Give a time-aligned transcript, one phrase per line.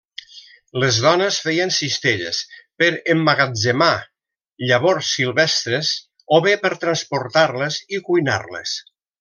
[0.83, 2.39] Les dones feien cistelles
[2.83, 3.91] per emmagatzemar
[4.71, 5.93] llavors silvestres,
[6.39, 8.79] o bé per transportar-les i cuinar-les.